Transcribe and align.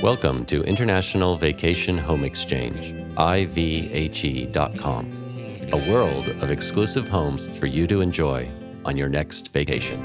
Welcome 0.00 0.44
to 0.46 0.62
International 0.62 1.36
Vacation 1.36 1.98
Home 1.98 2.22
Exchange, 2.22 2.92
IVHE.com, 3.16 4.52
a 5.72 5.90
world 5.90 6.28
of 6.28 6.48
exclusive 6.50 7.08
homes 7.08 7.58
for 7.58 7.66
you 7.66 7.88
to 7.88 8.02
enjoy 8.02 8.48
on 8.84 8.96
your 8.96 9.08
next 9.08 9.52
vacation. 9.52 10.00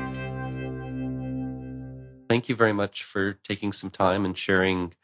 Thank 2.28 2.50
you 2.50 2.56
very 2.56 2.74
much 2.74 3.04
for 3.04 3.34
taking 3.34 3.74
some 3.74 3.92
time 3.92 4.26
and 4.26 4.36
sharing 4.36 4.96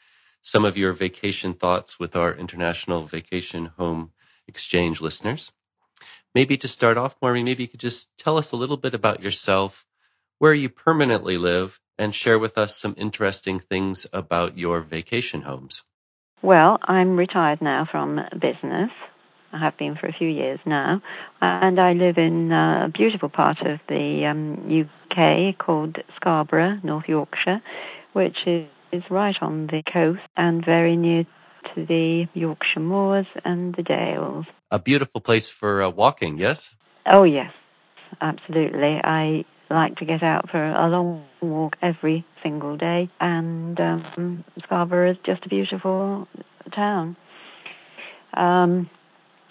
some 0.42 0.66
of 0.66 0.78
your 0.78 0.94
vacation 0.94 1.54
thoughts 1.54 2.00
with 2.00 2.16
our 2.16 2.34
International 2.34 3.04
Vacation 3.04 3.68
Home 3.78 4.12
Exchange 4.48 5.00
listeners. 5.00 5.52
Maybe 6.34 6.58
to 6.58 6.68
start 6.68 6.98
off, 6.98 7.18
Maureen, 7.22 7.46
maybe 7.46 7.62
you 7.62 7.70
could 7.70 7.80
just 7.80 8.18
tell 8.18 8.36
us 8.36 8.52
a 8.52 8.58
little 8.58 8.78
bit 8.78 8.96
about 8.96 9.22
yourself, 9.22 9.86
where 10.40 10.54
you 10.54 10.70
permanently 10.70 11.38
live, 11.38 11.80
and 11.98 12.14
share 12.14 12.38
with 12.38 12.58
us 12.58 12.76
some 12.76 12.96
interesting 12.98 13.60
things 13.60 14.08
about 14.14 14.58
your 14.58 14.82
vacation 14.82 15.42
homes. 15.42 15.84
Well, 16.42 16.78
I'm 16.84 17.18
retired 17.18 17.62
now 17.62 17.88
from 17.90 18.20
business. 18.34 18.92
I 19.52 19.60
have 19.60 19.78
been 19.78 19.96
for 19.96 20.08
a 20.08 20.14
few 20.14 20.28
years 20.28 20.60
now, 20.66 21.02
and 21.42 21.80
I 21.80 21.94
live 21.94 22.18
in 22.18 22.52
a 22.52 22.92
beautiful 22.94 23.30
part 23.30 23.58
of 23.62 23.80
the 23.88 24.26
um, 24.30 24.90
UK 25.10 25.58
called 25.58 25.98
Scarborough, 26.16 26.80
North 26.84 27.06
Yorkshire, 27.08 27.62
which 28.14 28.38
is, 28.46 28.68
is 28.92 29.04
right 29.10 29.36
on 29.42 29.68
the 29.68 29.82
coast 29.92 30.22
and 30.36 30.64
very 30.64 30.96
near 30.96 31.24
to 31.74 31.86
the 31.86 32.26
Yorkshire 32.34 32.82
Moors 32.82 33.26
and 33.44 33.74
the 33.76 33.84
Dales. 33.84 34.46
A 34.70 34.80
beautiful 34.80 35.22
place 35.22 35.50
for 35.50 35.82
uh, 35.82 35.90
walking, 35.90 36.38
yes? 36.38 36.70
Oh, 37.06 37.24
yes, 37.24 37.52
absolutely. 38.22 39.00
I 39.04 39.46
like 39.70 39.96
to 39.98 40.06
get 40.06 40.24
out 40.24 40.50
for 40.50 40.64
a 40.64 40.88
long 40.88 41.26
walk 41.42 41.76
every 41.82 42.26
single 42.42 42.78
day, 42.78 43.10
and 43.20 43.80
um, 43.80 44.44
Scarborough 44.64 45.12
is 45.12 45.18
just 45.26 45.46
a 45.46 45.50
beautiful 45.50 46.28
town. 46.76 47.18
Um, 48.36 48.90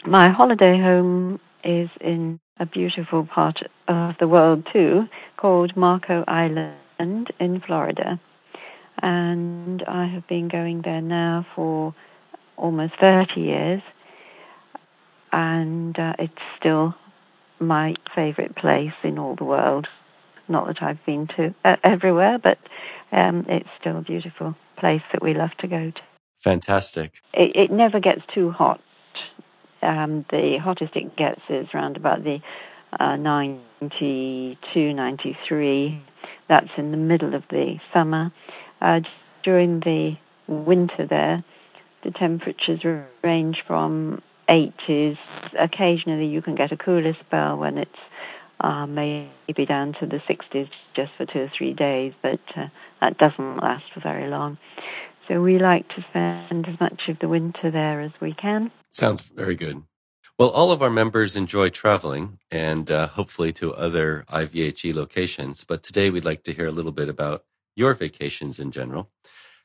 my 0.07 0.31
holiday 0.31 0.79
home 0.79 1.41
is 1.65 1.89
in 2.01 2.39
a 2.59 2.67
beautiful 2.67 3.27
part 3.27 3.59
of 3.89 4.15
the 4.21 4.29
world 4.29 4.67
too, 4.73 5.03
called 5.37 5.77
Marco 5.77 6.25
Island 6.27 7.33
in 7.39 7.61
Florida, 7.67 8.21
and 9.03 9.83
I 9.87 10.07
have 10.07 10.27
been 10.27 10.49
going 10.49 10.83
there 10.85 11.03
now 11.03 11.47
for 11.55 11.95
almost 12.57 12.95
30 13.01 13.41
years, 13.41 13.83
and 15.33 15.99
uh, 15.99 16.15
it's 16.19 16.33
still 16.59 16.95
my 17.59 17.95
favorite 18.15 18.57
place 18.57 18.93
in 19.03 19.19
all 19.19 19.35
the 19.37 19.45
world. 19.45 19.87
Not 20.49 20.67
that 20.67 20.83
I've 20.83 21.05
been 21.05 21.29
to 21.37 21.55
uh, 21.65 21.77
everywhere, 21.83 22.39
but 22.39 22.59
um, 23.13 23.47
it's 23.49 23.69
still 23.81 23.99
a 23.99 24.03
beautiful 24.03 24.55
place 24.79 25.03
that 25.13 25.23
we 25.23 25.35
love 25.35 25.51
to 25.61 25.69
go 25.69 25.91
to. 25.91 26.01
Fantastic. 26.41 27.21
It, 27.33 27.57
it 27.57 27.73
never 27.73 28.01
gets 28.01 28.23
too 28.35 28.51
hot. 28.51 28.81
Um, 29.83 30.25
the 30.31 30.59
hottest 30.63 30.95
it 30.97 31.17
gets 31.17 31.41
is 31.49 31.67
around 31.75 31.97
about 31.97 32.25
the 32.25 32.39
uh, 32.99 33.17
92, 33.17 34.93
93. 34.93 36.03
That's 36.49 36.69
in 36.79 36.91
the 36.91 36.97
middle 36.97 37.35
of 37.35 37.43
the 37.51 37.77
summer. 37.93 38.33
Uh, 38.81 39.01
during 39.43 39.81
the 39.81 40.17
winter 40.47 41.07
there, 41.09 41.45
the 42.05 42.11
temperatures 42.11 42.81
range 43.23 43.59
from 43.67 44.23
80s. 44.49 45.19
Occasionally 45.59 46.27
you 46.27 46.43
can 46.43 46.55
get 46.55 46.73
a 46.73 46.77
cooler 46.77 47.17
spell 47.27 47.57
when 47.57 47.79
it's 47.79 47.91
uh, 48.61 48.87
maybe 48.87 49.67
down 49.67 49.95
to 50.01 50.07
the 50.07 50.21
60s 50.29 50.69
just 50.95 51.13
for 51.17 51.27
two 51.27 51.41
or 51.41 51.53
three 51.57 51.75
days, 51.75 52.13
but 52.23 52.41
uh, 52.57 52.67
that 53.01 53.19
doesn't 53.19 53.57
last 53.63 53.85
for 53.93 54.01
very 54.01 54.29
long. 54.29 54.59
So 55.29 55.43
we 55.43 55.59
like 55.59 55.89
to 55.89 56.05
spend 56.11 56.67
as 56.69 56.79
much 56.81 57.03
of 57.09 57.19
the 57.19 57.29
winter 57.29 57.71
there 57.71 58.01
as 58.01 58.13
we 58.21 58.33
can. 58.33 58.71
Sounds 58.93 59.21
very 59.21 59.57
good. 59.57 59.83
Well, 60.39 60.51
all 60.51 60.71
of 60.71 60.83
our 60.83 60.91
members 60.91 61.35
enjoy 61.35 61.71
traveling 61.71 62.39
and 62.51 62.91
uh, 62.91 63.09
hopefully 63.09 63.53
to 63.55 63.75
other 63.75 64.25
IVHE 64.29 64.95
locations, 64.95 65.65
but 65.65 65.83
today 65.83 66.11
we'd 66.11 66.27
like 66.27 66.45
to 66.45 66.53
hear 66.53 66.67
a 66.67 66.73
little 66.73 66.93
bit 66.93 67.09
about 67.09 67.45
your 67.75 67.95
vacations 67.95 68.59
in 68.59 68.71
general. 68.71 69.11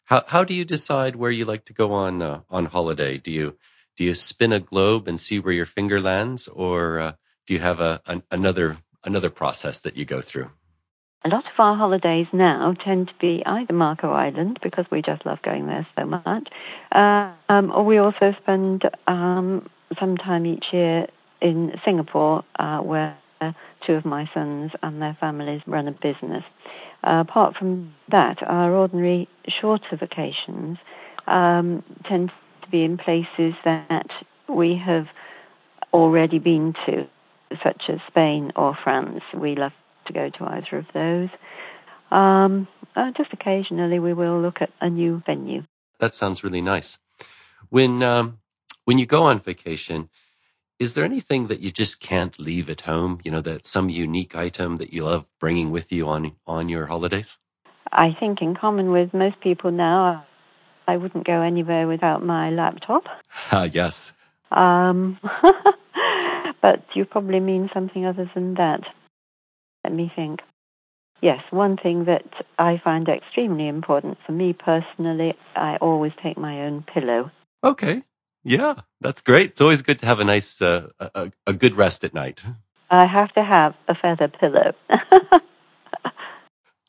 How 0.05 0.23
how 0.27 0.43
do 0.43 0.53
you 0.53 0.65
decide 0.65 1.15
where 1.15 1.31
you 1.31 1.45
like 1.45 1.65
to 1.65 1.73
go 1.73 1.93
on 1.93 2.21
uh, 2.21 2.41
on 2.49 2.65
holiday? 2.65 3.17
Do 3.17 3.31
you 3.31 3.57
do 3.97 4.03
you 4.03 4.13
spin 4.13 4.53
a 4.53 4.59
globe 4.59 5.07
and 5.07 5.19
see 5.19 5.39
where 5.39 5.53
your 5.53 5.65
finger 5.65 5.99
lands, 5.99 6.47
or 6.47 6.99
uh, 6.99 7.11
do 7.47 7.53
you 7.53 7.59
have 7.59 7.79
a 7.79 8.01
an, 8.05 8.23
another 8.31 8.77
another 9.03 9.29
process 9.29 9.81
that 9.81 9.97
you 9.97 10.05
go 10.05 10.21
through? 10.21 10.49
A 11.23 11.29
lot 11.29 11.45
of 11.45 11.59
our 11.59 11.77
holidays 11.77 12.25
now 12.33 12.73
tend 12.83 13.07
to 13.09 13.13
be 13.21 13.43
either 13.45 13.73
Marco 13.73 14.09
Island 14.09 14.59
because 14.63 14.85
we 14.91 15.03
just 15.03 15.23
love 15.23 15.39
going 15.43 15.67
there 15.67 15.87
so 15.95 16.05
much, 16.05 16.47
uh, 16.91 17.31
um, 17.47 17.71
or 17.71 17.85
we 17.85 17.97
also 17.99 18.33
spend 18.41 18.89
um, 19.07 19.69
some 19.99 20.17
time 20.17 20.47
each 20.47 20.65
year 20.73 21.05
in 21.39 21.73
Singapore, 21.85 22.43
uh, 22.57 22.79
where 22.79 23.15
two 23.85 23.93
of 23.93 24.05
my 24.05 24.29
sons 24.33 24.71
and 24.81 25.01
their 25.01 25.17
families 25.19 25.61
run 25.67 25.87
a 25.87 25.91
business. 25.91 26.43
Uh, 27.03 27.23
apart 27.27 27.55
from 27.55 27.93
that, 28.09 28.37
our 28.43 28.73
ordinary 28.73 29.27
shorter 29.59 29.97
vacations 29.99 30.77
um, 31.27 31.83
tend 32.07 32.31
to 32.63 32.69
be 32.69 32.83
in 32.83 32.97
places 32.97 33.53
that 33.63 34.09
we 34.47 34.79
have 34.83 35.07
already 35.93 36.39
been 36.39 36.73
to, 36.85 37.07
such 37.63 37.83
as 37.89 37.99
Spain 38.07 38.51
or 38.55 38.77
France. 38.83 39.21
We 39.33 39.55
love 39.55 39.73
to 40.07 40.13
go 40.13 40.29
to 40.29 40.43
either 40.45 40.77
of 40.77 40.85
those. 40.93 41.29
Um, 42.11 42.67
uh, 42.95 43.11
just 43.15 43.31
occasionally, 43.33 43.99
we 43.99 44.13
will 44.13 44.41
look 44.41 44.61
at 44.61 44.71
a 44.81 44.89
new 44.89 45.21
venue. 45.25 45.63
That 45.99 46.13
sounds 46.13 46.43
really 46.43 46.61
nice. 46.61 46.97
When 47.69 48.03
um, 48.03 48.39
when 48.85 48.97
you 48.97 49.05
go 49.05 49.23
on 49.23 49.39
vacation, 49.39 50.09
is 50.79 50.93
there 50.93 51.05
anything 51.05 51.47
that 51.47 51.59
you 51.59 51.71
just 51.71 51.99
can't 52.01 52.37
leave 52.39 52.69
at 52.69 52.81
home? 52.81 53.19
You 53.23 53.31
know, 53.31 53.41
that 53.41 53.65
some 53.65 53.89
unique 53.89 54.35
item 54.35 54.77
that 54.77 54.91
you 54.91 55.03
love 55.03 55.25
bringing 55.39 55.71
with 55.71 55.91
you 55.91 56.07
on 56.09 56.33
on 56.45 56.69
your 56.69 56.85
holidays? 56.85 57.37
I 57.91 58.15
think, 58.19 58.41
in 58.41 58.55
common 58.55 58.91
with 58.91 59.13
most 59.13 59.39
people 59.41 59.71
now, 59.71 60.25
I 60.87 60.97
wouldn't 60.97 61.25
go 61.25 61.41
anywhere 61.41 61.87
without 61.87 62.25
my 62.25 62.49
laptop. 62.49 63.03
Ah, 63.53 63.63
yes. 63.63 64.13
Um, 64.51 65.17
but 66.61 66.83
you 66.93 67.05
probably 67.05 67.39
mean 67.39 67.69
something 67.73 68.05
other 68.05 68.29
than 68.33 68.55
that. 68.55 68.81
Let 69.83 69.93
me 69.93 70.11
think. 70.15 70.41
Yes, 71.21 71.41
one 71.51 71.77
thing 71.77 72.05
that 72.05 72.25
I 72.57 72.81
find 72.83 73.07
extremely 73.07 73.67
important 73.67 74.17
for 74.25 74.31
me 74.31 74.53
personally, 74.53 75.35
I 75.55 75.77
always 75.77 76.13
take 76.21 76.37
my 76.37 76.65
own 76.65 76.83
pillow. 76.93 77.29
Okay. 77.63 78.03
Yeah, 78.43 78.75
that's 79.01 79.21
great. 79.21 79.51
It's 79.51 79.61
always 79.61 79.83
good 79.83 79.99
to 79.99 80.07
have 80.07 80.19
a 80.19 80.23
nice, 80.23 80.61
uh, 80.61 80.89
a, 80.99 81.31
a 81.45 81.53
good 81.53 81.75
rest 81.75 82.03
at 82.03 82.15
night. 82.15 82.41
I 82.89 83.05
have 83.05 83.31
to 83.33 83.43
have 83.43 83.75
a 83.87 83.93
feather 83.93 84.27
pillow. 84.27 84.73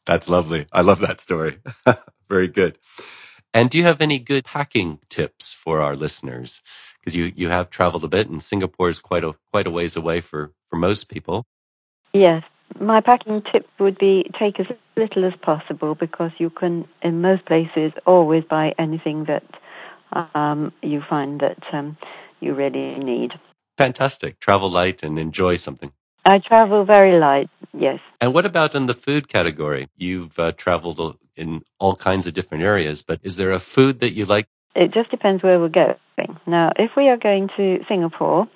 that's 0.06 0.30
lovely. 0.30 0.66
I 0.72 0.80
love 0.80 1.00
that 1.00 1.20
story. 1.20 1.58
Very 2.28 2.48
good. 2.48 2.78
And 3.54 3.68
do 3.68 3.76
you 3.76 3.84
have 3.84 4.00
any 4.00 4.18
good 4.18 4.44
packing 4.44 4.98
tips 5.10 5.52
for 5.52 5.82
our 5.82 5.94
listeners? 5.94 6.62
Because 7.02 7.16
you, 7.16 7.32
you 7.34 7.48
have 7.48 7.68
traveled 7.68 8.04
a 8.04 8.08
bit, 8.08 8.28
and 8.28 8.40
Singapore 8.40 8.88
is 8.88 9.00
quite 9.00 9.24
a 9.24 9.34
quite 9.52 9.66
a 9.66 9.70
ways 9.70 9.96
away 9.96 10.20
for, 10.20 10.52
for 10.70 10.76
most 10.76 11.08
people. 11.08 11.44
Yes, 12.12 12.44
my 12.80 13.00
packing 13.00 13.42
tip 13.50 13.66
would 13.80 13.98
be 13.98 14.30
take 14.38 14.60
as 14.60 14.66
little 14.96 15.24
as 15.24 15.32
possible 15.42 15.94
because 15.94 16.30
you 16.38 16.50
can, 16.50 16.86
in 17.02 17.20
most 17.20 17.44
places, 17.46 17.92
always 18.06 18.44
buy 18.44 18.74
anything 18.78 19.24
that 19.24 19.44
um, 20.34 20.72
you 20.82 21.02
find 21.08 21.40
that 21.40 21.62
um, 21.72 21.96
you 22.40 22.54
really 22.54 22.98
need. 22.98 23.32
Fantastic. 23.78 24.38
Travel 24.38 24.70
light 24.70 25.02
and 25.02 25.18
enjoy 25.18 25.56
something. 25.56 25.92
I 26.24 26.38
travel 26.38 26.84
very 26.84 27.18
light, 27.18 27.50
yes. 27.72 27.98
And 28.20 28.32
what 28.32 28.46
about 28.46 28.74
in 28.76 28.86
the 28.86 28.94
food 28.94 29.28
category? 29.28 29.88
You've 29.96 30.38
uh, 30.38 30.52
traveled 30.52 31.18
in 31.34 31.62
all 31.80 31.96
kinds 31.96 32.26
of 32.26 32.34
different 32.34 32.62
areas, 32.62 33.02
but 33.02 33.20
is 33.24 33.36
there 33.36 33.50
a 33.50 33.58
food 33.58 34.00
that 34.00 34.12
you 34.12 34.26
like? 34.26 34.46
It 34.76 34.94
just 34.94 35.10
depends 35.10 35.42
where 35.42 35.58
we're 35.58 35.68
going. 36.26 36.38
Now, 36.46 36.72
if 36.76 36.90
we 36.96 37.08
are 37.08 37.16
going 37.16 37.48
to 37.56 37.78
Singapore, 37.88 38.48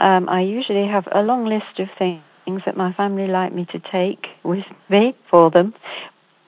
um, 0.00 0.28
I 0.28 0.42
usually 0.42 0.86
have 0.86 1.06
a 1.12 1.20
long 1.20 1.44
list 1.44 1.78
of 1.78 1.88
things 1.98 2.62
that 2.66 2.76
my 2.76 2.92
family 2.92 3.26
like 3.26 3.54
me 3.54 3.66
to 3.72 3.78
take 3.78 4.26
with 4.44 4.64
me 4.88 5.14
for 5.30 5.50
them 5.50 5.74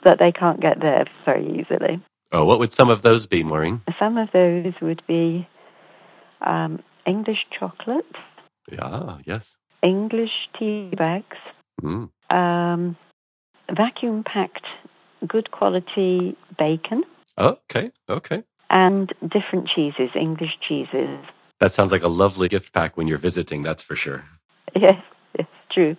that 0.04 0.18
they 0.18 0.32
can't 0.32 0.60
get 0.60 0.80
there 0.80 1.04
very 1.24 1.46
easily. 1.46 2.02
Oh, 2.32 2.44
what 2.44 2.58
would 2.58 2.72
some 2.72 2.90
of 2.90 3.02
those 3.02 3.26
be, 3.26 3.44
Maureen? 3.44 3.80
Some 3.98 4.18
of 4.18 4.28
those 4.32 4.72
would 4.82 5.02
be 5.06 5.48
um, 6.40 6.82
English 7.06 7.46
chocolate. 7.58 8.04
Yeah, 8.70 9.18
yes. 9.24 9.56
English 9.82 10.32
tea 10.58 10.90
bags. 10.96 11.36
Mm. 11.82 12.10
Um, 12.30 12.96
vacuum 13.70 14.24
packed, 14.24 14.66
good 15.26 15.50
quality 15.50 16.36
bacon. 16.58 17.04
Oh, 17.36 17.58
okay, 17.70 17.90
okay. 18.08 18.42
And 18.74 19.14
different 19.22 19.68
cheeses, 19.74 20.10
English 20.14 20.58
cheeses. 20.68 21.18
That 21.60 21.72
sounds 21.72 21.92
like 21.92 22.02
a 22.02 22.08
lovely 22.08 22.48
gift 22.48 22.72
pack 22.72 22.96
when 22.96 23.06
you're 23.06 23.18
visiting, 23.18 23.62
that's 23.62 23.82
for 23.82 23.94
sure. 23.94 24.24
Yes, 24.74 25.00
it's 25.34 25.48
true. 25.72 25.96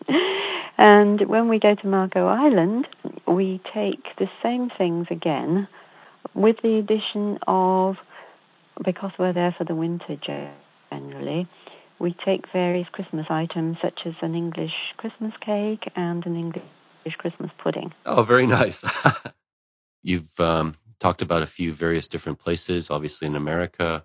And 0.78 1.22
when 1.30 1.48
we 1.48 1.58
go 1.58 1.74
to 1.74 1.88
Marco 1.88 2.28
Island, 2.28 2.86
we 3.26 3.62
take 3.74 4.04
the 4.20 4.28
same 4.44 4.70
things 4.78 5.08
again 5.10 5.70
with 6.34 6.58
the 6.62 6.78
addition 6.78 7.40
of, 7.48 7.96
because 8.84 9.12
we're 9.18 9.32
there 9.32 9.56
for 9.58 9.64
the 9.64 9.74
winter 9.74 10.18
generally, 10.92 11.48
we 12.00 12.14
take 12.26 12.52
various 12.52 12.88
Christmas 12.92 13.28
items 13.30 13.78
such 13.82 14.02
as 14.06 14.14
an 14.22 14.36
English 14.36 14.74
Christmas 14.98 15.32
cake 15.40 15.90
and 15.96 16.26
an 16.26 16.36
English 16.36 16.64
Christmas 17.18 17.52
pudding. 17.64 17.94
Oh, 18.06 18.22
very 18.22 18.48
nice. 18.60 18.84
You've 20.04 20.40
um, 20.40 20.76
talked 21.00 21.22
about 21.22 21.42
a 21.42 21.48
few 21.48 21.74
various 21.74 22.08
different 22.08 22.40
places, 22.40 22.90
obviously 22.90 23.28
in 23.28 23.36
America, 23.36 24.04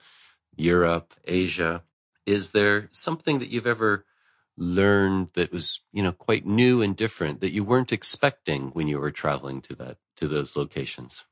Europe, 0.56 1.14
Asia. 1.24 1.82
Is 2.26 2.52
there 2.52 2.88
something 2.92 3.40
that 3.40 3.48
you've 3.48 3.66
ever 3.66 4.04
learned 4.56 5.28
that 5.34 5.52
was, 5.52 5.80
you 5.92 6.02
know, 6.02 6.12
quite 6.12 6.46
new 6.46 6.82
and 6.82 6.96
different 6.96 7.40
that 7.40 7.52
you 7.52 7.64
weren't 7.64 7.92
expecting 7.92 8.68
when 8.68 8.88
you 8.88 8.98
were 8.98 9.10
traveling 9.10 9.62
to 9.62 9.74
that 9.76 9.96
to 10.16 10.28
those 10.28 10.56
locations? 10.56 11.24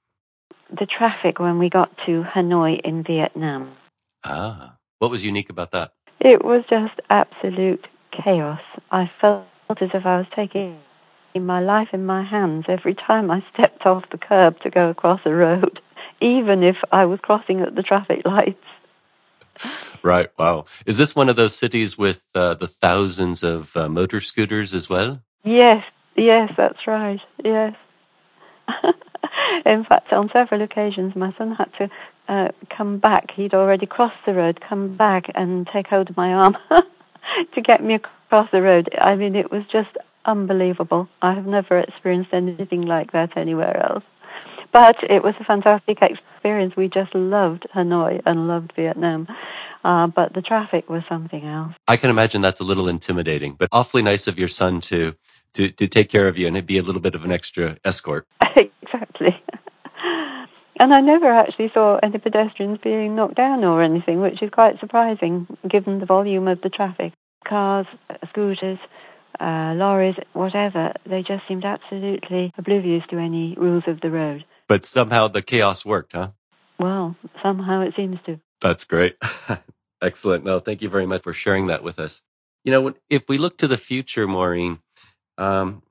The 0.70 0.86
traffic 0.86 1.38
when 1.38 1.58
we 1.58 1.70
got 1.70 1.90
to 2.06 2.24
Hanoi 2.34 2.80
in 2.82 3.02
Vietnam. 3.02 3.76
Ah, 4.24 4.76
what 4.98 5.10
was 5.10 5.24
unique 5.24 5.50
about 5.50 5.72
that? 5.72 5.92
It 6.20 6.44
was 6.44 6.64
just 6.68 7.00
absolute 7.08 7.86
chaos. 8.12 8.60
I 8.90 9.10
felt 9.20 9.46
as 9.70 9.90
if 9.94 10.04
I 10.04 10.18
was 10.18 10.26
taking 10.34 10.78
my 11.36 11.60
life 11.60 11.88
in 11.92 12.06
my 12.06 12.24
hands 12.24 12.64
every 12.68 12.94
time 12.94 13.30
I 13.30 13.44
stepped 13.54 13.86
off 13.86 14.04
the 14.10 14.18
curb 14.18 14.60
to 14.60 14.70
go 14.70 14.88
across 14.88 15.20
a 15.24 15.34
road, 15.34 15.80
even 16.20 16.62
if 16.62 16.76
I 16.92 17.04
was 17.04 17.20
crossing 17.20 17.60
at 17.60 17.74
the 17.74 17.82
traffic 17.82 18.22
lights. 18.24 18.64
Right. 20.02 20.30
Wow. 20.38 20.66
Is 20.86 20.96
this 20.96 21.16
one 21.16 21.28
of 21.28 21.36
those 21.36 21.56
cities 21.56 21.98
with 21.98 22.22
uh, 22.34 22.54
the 22.54 22.68
thousands 22.68 23.42
of 23.42 23.76
uh, 23.76 23.88
motor 23.88 24.20
scooters 24.20 24.72
as 24.72 24.88
well? 24.88 25.20
Yes. 25.44 25.84
Yes, 26.16 26.52
that's 26.56 26.86
right. 26.86 27.20
Yes. 27.44 27.74
in 29.66 29.84
fact, 29.84 30.12
on 30.12 30.30
several 30.32 30.62
occasions, 30.62 31.14
my 31.16 31.32
son 31.36 31.54
had 31.54 31.72
to 31.78 31.90
uh, 32.28 32.48
come 32.76 32.98
back. 32.98 33.30
He'd 33.34 33.54
already 33.54 33.86
crossed 33.86 34.24
the 34.26 34.34
road, 34.34 34.60
come 34.68 34.96
back 34.96 35.26
and 35.34 35.66
take 35.72 35.86
hold 35.86 36.10
of 36.10 36.16
my 36.16 36.32
arm 36.32 36.56
to 37.54 37.60
get 37.60 37.82
me 37.82 37.94
across 37.94 38.50
the 38.52 38.62
road. 38.62 38.88
I 39.00 39.14
mean, 39.14 39.34
it 39.34 39.50
was 39.50 39.62
just 39.70 39.96
unbelievable. 40.28 41.08
I 41.22 41.34
have 41.34 41.46
never 41.46 41.78
experienced 41.80 42.30
anything 42.32 42.82
like 42.82 43.12
that 43.12 43.36
anywhere 43.36 43.76
else. 43.76 44.04
But 44.72 44.96
it 45.02 45.24
was 45.24 45.34
a 45.40 45.44
fantastic 45.44 45.98
experience. 46.02 46.74
We 46.76 46.88
just 46.88 47.14
loved 47.14 47.66
Hanoi 47.74 48.20
and 48.26 48.46
loved 48.46 48.74
Vietnam. 48.76 49.26
Uh, 49.84 50.06
but 50.08 50.34
the 50.34 50.42
traffic 50.42 50.90
was 50.90 51.02
something 51.08 51.44
else. 51.46 51.72
I 51.86 51.96
can 51.96 52.10
imagine 52.10 52.42
that's 52.42 52.60
a 52.60 52.64
little 52.64 52.88
intimidating, 52.88 53.54
but 53.54 53.68
awfully 53.72 54.02
nice 54.02 54.26
of 54.26 54.38
your 54.38 54.48
son 54.48 54.80
to 54.82 55.14
to, 55.54 55.70
to 55.70 55.88
take 55.88 56.10
care 56.10 56.28
of 56.28 56.36
you 56.36 56.46
and 56.46 56.66
be 56.66 56.76
a 56.76 56.82
little 56.82 57.00
bit 57.00 57.14
of 57.14 57.24
an 57.24 57.32
extra 57.32 57.78
escort. 57.84 58.26
exactly. 58.82 59.42
And 60.80 60.94
I 60.94 61.00
never 61.00 61.26
actually 61.32 61.72
saw 61.74 61.98
any 62.04 62.18
pedestrians 62.18 62.78
being 62.84 63.16
knocked 63.16 63.34
down 63.34 63.64
or 63.64 63.82
anything, 63.82 64.20
which 64.20 64.40
is 64.40 64.50
quite 64.50 64.78
surprising 64.78 65.48
given 65.68 65.98
the 65.98 66.06
volume 66.06 66.46
of 66.46 66.60
the 66.60 66.68
traffic. 66.68 67.12
Cars, 67.44 67.86
scooters, 68.28 68.78
uh, 69.40 69.74
lorries, 69.76 70.16
whatever, 70.32 70.92
they 71.08 71.22
just 71.22 71.42
seemed 71.48 71.64
absolutely 71.64 72.52
oblivious 72.58 73.02
to 73.10 73.18
any 73.18 73.54
rules 73.56 73.84
of 73.86 74.00
the 74.00 74.10
road. 74.10 74.44
But 74.66 74.84
somehow 74.84 75.28
the 75.28 75.42
chaos 75.42 75.84
worked, 75.84 76.12
huh? 76.12 76.30
Well, 76.78 77.16
somehow 77.42 77.82
it 77.82 77.94
seems 77.96 78.18
to. 78.26 78.40
That's 78.60 78.84
great. 78.84 79.16
Excellent. 80.02 80.44
No, 80.44 80.58
thank 80.58 80.82
you 80.82 80.88
very 80.88 81.06
much 81.06 81.22
for 81.22 81.32
sharing 81.32 81.66
that 81.66 81.82
with 81.82 81.98
us. 81.98 82.22
You 82.64 82.72
know, 82.72 82.94
if 83.08 83.28
we 83.28 83.38
look 83.38 83.58
to 83.58 83.68
the 83.68 83.78
future, 83.78 84.26
Maureen, 84.26 84.78
um, 85.38 85.82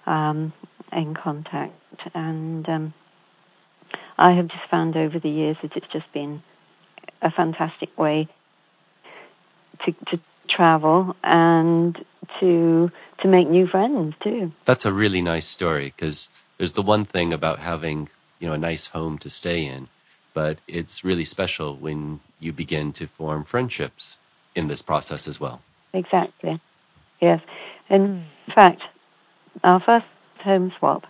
um, 0.06 0.52
in 0.92 1.14
contact. 1.14 1.74
And 2.14 2.68
um, 2.68 2.94
I 4.18 4.32
have 4.32 4.48
just 4.48 4.68
found 4.70 4.96
over 4.96 5.18
the 5.18 5.28
years 5.28 5.56
that 5.62 5.76
it's 5.76 5.92
just 5.92 6.12
been 6.12 6.42
a 7.22 7.30
fantastic 7.30 7.96
way 7.98 8.28
to, 9.84 9.92
to 10.10 10.20
travel 10.48 11.14
and 11.22 11.96
to 12.40 12.90
to 13.22 13.28
make 13.28 13.48
new 13.48 13.66
friends 13.66 14.14
too. 14.22 14.52
That's 14.64 14.84
a 14.84 14.92
really 14.92 15.22
nice 15.22 15.46
story 15.46 15.86
because 15.86 16.28
there's 16.58 16.72
the 16.72 16.82
one 16.82 17.04
thing 17.04 17.32
about 17.32 17.58
having 17.58 18.08
you 18.38 18.48
know 18.48 18.54
a 18.54 18.58
nice 18.58 18.86
home 18.86 19.18
to 19.18 19.30
stay 19.30 19.66
in, 19.66 19.88
but 20.34 20.58
it's 20.66 21.04
really 21.04 21.24
special 21.24 21.76
when 21.76 22.20
you 22.40 22.52
begin 22.52 22.92
to 22.94 23.06
form 23.06 23.44
friendships 23.44 24.16
in 24.54 24.68
this 24.68 24.82
process 24.82 25.28
as 25.28 25.38
well. 25.38 25.60
Exactly. 25.92 26.60
Yes. 27.20 27.40
In 27.88 28.24
fact, 28.54 28.82
our 29.62 29.80
first 29.80 30.06
home 30.44 30.72
swap 30.78 31.04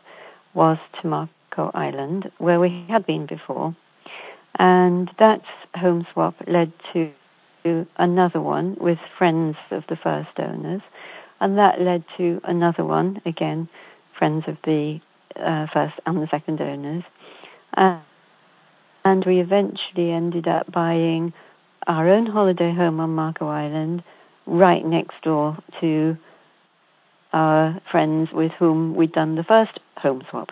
was 0.55 0.79
to 1.01 1.09
Marco 1.09 1.71
Island, 1.75 2.31
where 2.39 2.61
we 2.61 2.87
had 2.89 3.07
been 3.07 3.27
before. 3.27 3.77
And 4.59 5.11
that 5.19 5.43
home 5.75 6.07
swap 6.13 6.35
led 6.47 6.73
to 6.93 7.13
another 7.97 8.41
one 8.41 8.77
with 8.81 8.99
friends 9.19 9.57
of 9.71 9.85
the 9.89 9.97
first 9.97 10.39
owners. 10.39 10.83
And 11.41 11.57
that 11.59 11.81
led 11.81 12.05
to 12.19 12.41
another 12.45 12.85
one, 12.85 13.21
again, 13.25 13.69
friends 14.19 14.45
of 14.47 14.57
the 14.65 15.01
uh, 15.37 15.67
first 15.73 15.95
and 16.07 16.19
the 16.19 16.29
second 16.31 16.61
owners. 16.61 17.03
Uh, 17.77 18.01
and 19.05 19.25
we 19.25 19.41
eventually 19.41 20.11
ended 20.11 20.47
up 20.47 20.71
buying 20.71 21.33
our 21.87 22.09
own 22.09 22.27
holiday 22.27 22.75
home 22.75 23.01
on 23.01 23.11
Marco 23.11 23.49
Island 23.49 24.03
right 24.47 24.85
next 24.85 25.15
door 25.23 25.57
to 25.81 26.17
our 27.33 27.81
friends 27.91 28.31
with 28.33 28.53
whom 28.59 28.95
we'd 28.95 29.13
done 29.13 29.35
the 29.35 29.45
first 29.45 29.79
home 29.97 30.23
swap. 30.31 30.51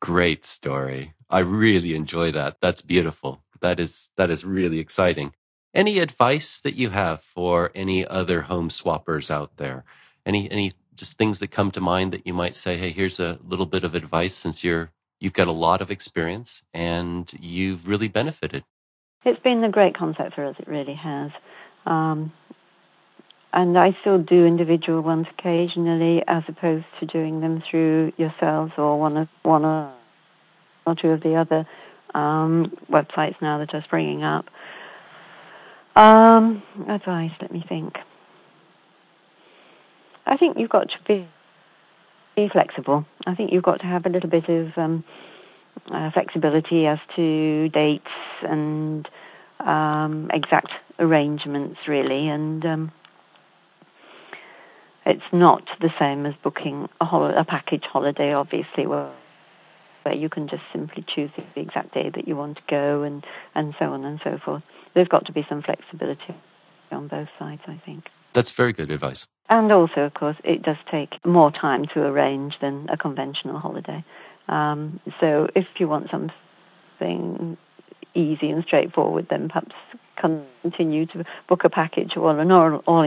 Great 0.00 0.44
story. 0.44 1.14
I 1.28 1.40
really 1.40 1.94
enjoy 1.94 2.32
that. 2.32 2.56
That's 2.60 2.82
beautiful. 2.82 3.42
That 3.60 3.78
is 3.78 4.10
that 4.16 4.30
is 4.30 4.44
really 4.44 4.78
exciting. 4.78 5.32
Any 5.74 6.00
advice 6.00 6.62
that 6.62 6.74
you 6.74 6.90
have 6.90 7.22
for 7.22 7.70
any 7.74 8.06
other 8.06 8.40
home 8.40 8.70
swappers 8.70 9.30
out 9.30 9.56
there? 9.56 9.84
Any 10.26 10.50
any 10.50 10.72
just 10.96 11.16
things 11.16 11.38
that 11.38 11.50
come 11.50 11.70
to 11.72 11.80
mind 11.80 12.12
that 12.12 12.26
you 12.26 12.34
might 12.34 12.56
say, 12.56 12.76
hey, 12.76 12.90
here's 12.90 13.20
a 13.20 13.38
little 13.46 13.66
bit 13.66 13.84
of 13.84 13.94
advice 13.94 14.34
since 14.34 14.64
you're 14.64 14.90
you've 15.20 15.32
got 15.32 15.48
a 15.48 15.52
lot 15.52 15.80
of 15.80 15.90
experience 15.90 16.62
and 16.74 17.30
you've 17.38 17.86
really 17.86 18.08
benefited. 18.08 18.64
It's 19.24 19.40
been 19.40 19.62
a 19.62 19.70
great 19.70 19.96
concept 19.96 20.34
for 20.34 20.46
us. 20.46 20.56
It 20.58 20.66
really 20.66 20.94
has. 20.94 21.30
Um, 21.86 22.32
and 23.52 23.76
I 23.76 23.96
still 24.00 24.18
do 24.18 24.46
individual 24.46 25.00
ones 25.00 25.26
occasionally, 25.38 26.22
as 26.26 26.42
opposed 26.48 26.86
to 27.00 27.06
doing 27.06 27.40
them 27.40 27.62
through 27.68 28.12
yourselves 28.16 28.72
or 28.78 28.98
one 28.98 29.16
of 29.16 29.28
one 29.42 29.64
or, 29.64 29.92
or 30.86 30.94
two 30.94 31.08
of 31.08 31.22
the 31.22 31.34
other 31.34 31.66
um, 32.14 32.72
websites 32.90 33.34
now 33.42 33.58
that 33.58 33.74
are 33.74 33.82
springing 33.84 34.22
up. 34.22 34.46
Um, 35.96 36.62
advice, 36.88 37.32
let 37.40 37.52
me 37.52 37.64
think. 37.68 37.94
I 40.26 40.36
think 40.36 40.56
you've 40.58 40.70
got 40.70 40.88
to 40.88 40.96
be, 41.08 41.28
be 42.36 42.48
flexible. 42.52 43.04
I 43.26 43.34
think 43.34 43.52
you've 43.52 43.64
got 43.64 43.80
to 43.80 43.86
have 43.86 44.06
a 44.06 44.08
little 44.08 44.30
bit 44.30 44.48
of 44.48 44.68
um, 44.76 45.04
uh, 45.92 46.10
flexibility 46.12 46.86
as 46.86 46.98
to 47.16 47.68
dates 47.70 48.04
and 48.42 49.08
um, 49.58 50.30
exact 50.32 50.70
arrangements 51.00 51.78
really, 51.88 52.28
and 52.28 52.64
um, 52.64 52.92
it's 55.10 55.32
not 55.32 55.64
the 55.80 55.90
same 55.98 56.26
as 56.26 56.34
booking 56.42 56.88
a, 57.00 57.04
hol- 57.04 57.36
a 57.36 57.44
package 57.44 57.84
holiday, 57.90 58.32
obviously, 58.32 58.86
where, 58.86 59.12
where 60.02 60.14
you 60.14 60.28
can 60.28 60.48
just 60.48 60.62
simply 60.72 61.04
choose 61.14 61.30
the 61.36 61.60
exact 61.60 61.92
day 61.94 62.10
that 62.14 62.26
you 62.26 62.36
want 62.36 62.56
to 62.56 62.62
go 62.68 63.02
and, 63.02 63.24
and 63.54 63.74
so 63.78 63.86
on 63.86 64.04
and 64.04 64.20
so 64.24 64.38
forth. 64.44 64.62
There's 64.94 65.08
got 65.08 65.26
to 65.26 65.32
be 65.32 65.44
some 65.48 65.62
flexibility 65.62 66.34
on 66.90 67.08
both 67.08 67.28
sides, 67.38 67.62
I 67.66 67.80
think. 67.84 68.06
That's 68.32 68.52
very 68.52 68.72
good 68.72 68.90
advice. 68.90 69.26
And 69.48 69.72
also, 69.72 70.02
of 70.02 70.14
course, 70.14 70.36
it 70.44 70.62
does 70.62 70.76
take 70.90 71.14
more 71.26 71.50
time 71.50 71.86
to 71.94 72.00
arrange 72.00 72.54
than 72.60 72.88
a 72.88 72.96
conventional 72.96 73.58
holiday. 73.58 74.04
Um, 74.48 75.00
so 75.20 75.48
if 75.56 75.66
you 75.78 75.88
want 75.88 76.08
something 76.10 77.56
easy 78.14 78.50
and 78.50 78.64
straightforward, 78.64 79.26
then 79.30 79.48
perhaps 79.48 79.74
continue 80.16 81.06
to 81.06 81.24
book 81.48 81.64
a 81.64 81.70
package 81.70 82.12
or 82.16 82.38
an 82.38 82.52
all 82.52 83.02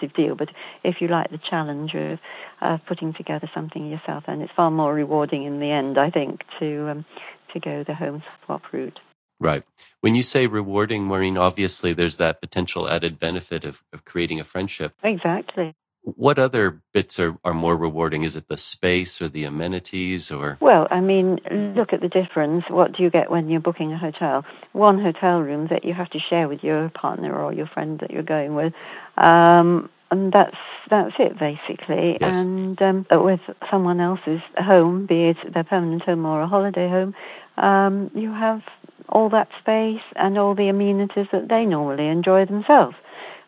inclusive 0.00 0.16
deal. 0.16 0.34
But 0.34 0.48
if 0.84 0.96
you 1.00 1.08
like 1.08 1.30
the 1.30 1.38
challenge 1.38 1.94
of 1.94 2.18
uh, 2.60 2.78
putting 2.86 3.14
together 3.14 3.50
something 3.54 3.88
yourself, 3.88 4.24
then 4.26 4.40
it's 4.40 4.52
far 4.54 4.70
more 4.70 4.94
rewarding 4.94 5.44
in 5.44 5.60
the 5.60 5.70
end, 5.70 5.98
I 5.98 6.10
think, 6.10 6.40
to 6.58 6.90
um, 6.90 7.04
to 7.52 7.60
go 7.60 7.84
the 7.86 7.94
home 7.94 8.22
swap 8.44 8.62
route. 8.72 8.98
Right. 9.40 9.64
When 10.02 10.14
you 10.14 10.22
say 10.22 10.46
rewarding, 10.46 11.04
Maureen, 11.04 11.38
obviously 11.38 11.94
there's 11.94 12.18
that 12.18 12.40
potential 12.42 12.88
added 12.88 13.18
benefit 13.18 13.64
of, 13.64 13.82
of 13.92 14.04
creating 14.04 14.40
a 14.40 14.44
friendship. 14.44 14.92
Exactly. 15.02 15.74
What 16.02 16.38
other 16.38 16.80
bits 16.92 17.20
are, 17.20 17.36
are 17.44 17.54
more 17.54 17.76
rewarding? 17.76 18.22
Is 18.22 18.34
it 18.34 18.48
the 18.48 18.56
space 18.56 19.20
or 19.20 19.28
the 19.28 19.44
amenities 19.44 20.30
or? 20.30 20.56
Well, 20.60 20.88
I 20.90 21.00
mean, 21.00 21.38
look 21.76 21.92
at 21.92 22.00
the 22.00 22.08
difference. 22.08 22.64
What 22.68 22.96
do 22.96 23.02
you 23.02 23.10
get 23.10 23.30
when 23.30 23.48
you're 23.50 23.60
booking 23.60 23.92
a 23.92 23.98
hotel? 23.98 24.44
One 24.72 24.98
hotel 24.98 25.40
room 25.40 25.68
that 25.70 25.84
you 25.84 25.92
have 25.92 26.10
to 26.10 26.18
share 26.18 26.48
with 26.48 26.64
your 26.64 26.88
partner 26.90 27.38
or 27.38 27.52
your 27.52 27.66
friend 27.66 28.00
that 28.00 28.10
you're 28.10 28.22
going 28.22 28.54
with. 28.54 28.72
Um, 29.18 29.90
and 30.10 30.32
that's 30.32 30.56
that's 30.88 31.14
it 31.18 31.38
basically. 31.38 32.16
Yes. 32.20 32.34
And 32.34 32.80
um, 32.82 33.06
with 33.10 33.40
someone 33.70 34.00
else's 34.00 34.40
home, 34.56 35.06
be 35.06 35.28
it 35.28 35.36
their 35.52 35.64
permanent 35.64 36.02
home 36.02 36.26
or 36.26 36.42
a 36.42 36.48
holiday 36.48 36.88
home, 36.88 37.14
um, 37.56 38.10
you 38.14 38.32
have 38.32 38.62
all 39.08 39.28
that 39.30 39.48
space 39.60 40.02
and 40.16 40.38
all 40.38 40.54
the 40.54 40.68
amenities 40.68 41.26
that 41.32 41.48
they 41.48 41.64
normally 41.64 42.08
enjoy 42.08 42.46
themselves. 42.46 42.96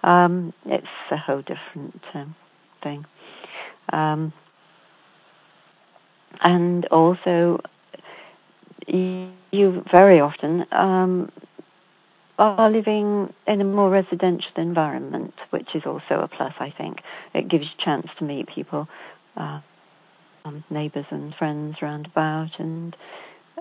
Um, 0.02 0.52
it's 0.66 0.86
a 1.10 1.16
whole 1.16 1.42
different 1.42 2.00
um, 2.14 2.34
thing. 2.82 3.04
Um, 3.92 4.32
and 6.40 6.86
also, 6.86 7.60
you 8.86 9.84
very 9.90 10.20
often 10.20 10.64
um, 10.72 11.30
are 12.38 12.70
living 12.70 13.32
in 13.46 13.60
a 13.60 13.64
more 13.64 13.90
residential 13.90 14.50
environment, 14.56 15.34
which 15.50 15.68
is 15.74 15.82
also 15.86 16.20
a 16.22 16.28
plus, 16.28 16.54
I 16.58 16.72
think. 16.76 16.98
It 17.34 17.48
gives 17.48 17.64
you 17.64 17.70
a 17.78 17.84
chance 17.84 18.06
to 18.18 18.24
meet 18.24 18.48
people, 18.48 18.88
uh, 19.36 19.60
um, 20.44 20.64
neighbours 20.70 21.06
and 21.10 21.34
friends 21.34 21.76
round 21.82 22.06
about, 22.06 22.50
and 22.58 22.96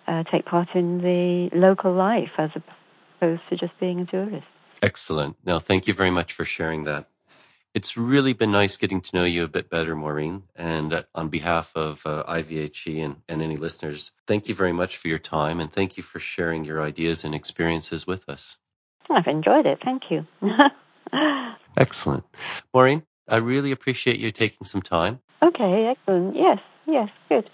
uh, 0.08 0.24
take 0.32 0.46
part 0.46 0.70
in 0.74 1.00
the 1.00 1.50
local 1.54 1.94
life 1.94 2.32
as 2.38 2.50
opposed 2.56 3.42
to 3.50 3.58
just 3.58 3.78
being 3.80 4.00
a 4.00 4.06
tourist. 4.06 4.48
Excellent. 4.82 5.36
Now, 5.46 5.60
thank 5.60 5.88
you 5.88 5.94
very 5.94 6.10
much 6.10 6.34
for 6.34 6.46
sharing 6.46 6.86
that. 6.86 7.11
It's 7.74 7.96
really 7.96 8.34
been 8.34 8.52
nice 8.52 8.76
getting 8.76 9.00
to 9.02 9.16
know 9.16 9.24
you 9.24 9.46
a 9.46 9.48
bit 9.48 9.70
better, 9.70 9.96
Maureen. 9.96 10.44
And 10.56 10.94
uh, 10.94 11.04
on 11.16 11.30
behalf 11.30 11.72
of 11.76 12.02
uh, 12.06 12.24
IVHE 12.28 13.04
and, 13.04 13.16
and 13.30 13.42
any 13.42 13.56
listeners, 13.56 14.12
thank 14.28 14.50
you 14.50 14.56
very 14.56 14.74
much 14.74 14.98
for 14.98 15.08
your 15.08 15.20
time 15.20 15.62
and 15.62 15.72
thank 15.72 15.96
you 15.96 16.04
for 16.04 16.20
sharing 16.20 16.66
your 16.66 16.82
ideas 16.82 17.24
and 17.24 17.34
experiences 17.34 18.06
with 18.06 18.28
us. 18.28 18.58
I've 19.10 19.28
enjoyed 19.28 19.66
it. 19.66 19.80
Thank 19.84 20.04
you. 20.10 20.28
excellent. 21.78 22.26
Maureen, 22.74 23.04
I 23.28 23.38
really 23.38 23.72
appreciate 23.72 24.20
you 24.20 24.32
taking 24.32 24.68
some 24.68 24.82
time. 24.82 25.20
Okay, 25.42 25.92
excellent. 25.92 26.36
Yes, 26.36 26.60
yes, 26.86 27.10
good. 27.30 27.50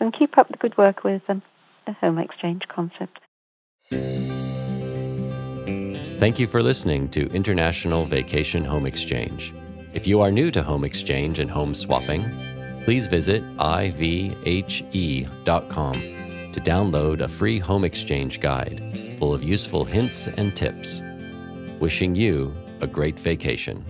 And 0.00 0.14
keep 0.18 0.38
up 0.38 0.48
the 0.48 0.56
good 0.56 0.78
work 0.78 1.04
with 1.04 1.22
um, 1.28 1.42
the 1.86 1.92
home 1.92 2.18
exchange 2.18 2.62
concept. 2.74 3.20
Thank 6.20 6.38
you 6.38 6.46
for 6.46 6.62
listening 6.62 7.08
to 7.12 7.32
International 7.32 8.04
Vacation 8.04 8.62
Home 8.62 8.84
Exchange. 8.84 9.54
If 9.94 10.06
you 10.06 10.20
are 10.20 10.30
new 10.30 10.50
to 10.50 10.62
home 10.62 10.84
exchange 10.84 11.38
and 11.38 11.50
home 11.50 11.72
swapping, 11.72 12.82
please 12.84 13.06
visit 13.06 13.42
ivhe.com 13.56 14.34
to 16.52 16.60
download 16.60 17.22
a 17.22 17.28
free 17.28 17.58
home 17.58 17.84
exchange 17.84 18.38
guide 18.38 19.16
full 19.18 19.32
of 19.32 19.42
useful 19.42 19.86
hints 19.86 20.26
and 20.26 20.54
tips. 20.54 21.00
Wishing 21.80 22.14
you 22.14 22.54
a 22.82 22.86
great 22.86 23.18
vacation. 23.18 23.82